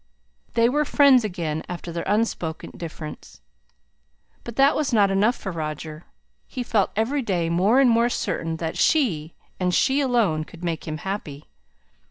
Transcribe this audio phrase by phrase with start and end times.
[0.55, 3.39] They were friends again after their unspoken difference;
[4.43, 6.05] but that was not enough for Roger.
[6.47, 10.87] He felt every day more and more certain that she, and she alone, could make
[10.87, 11.45] him happy.